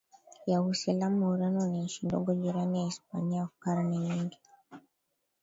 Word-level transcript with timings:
ya 0.47 0.61
Uislamu 0.61 1.29
Ureno 1.29 1.67
ni 1.67 1.81
nchi 1.83 2.05
ndogo 2.05 2.33
jirani 2.33 2.79
na 2.79 2.85
Hispania 2.85 3.41
Kwa 3.45 3.53
karne 3.59 3.97
nyingi 3.97 4.37